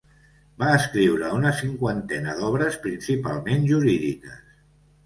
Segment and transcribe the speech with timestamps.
[0.61, 4.43] Va escriure una cinquantena d'obres, principalment jurídiques.